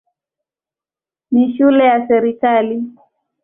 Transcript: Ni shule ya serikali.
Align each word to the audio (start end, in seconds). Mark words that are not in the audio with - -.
Ni 1.31 1.53
shule 1.57 1.85
ya 1.85 2.07
serikali. 2.07 2.83